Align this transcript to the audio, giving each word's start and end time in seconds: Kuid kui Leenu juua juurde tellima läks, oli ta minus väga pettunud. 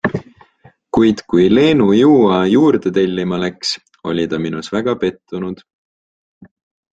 Kuid 0.97 1.19
kui 1.33 1.43
Leenu 1.51 1.89
juua 1.97 2.39
juurde 2.53 2.93
tellima 2.95 3.39
läks, 3.43 3.75
oli 4.13 4.27
ta 4.33 4.41
minus 4.47 4.73
väga 4.79 4.97
pettunud. 5.05 5.63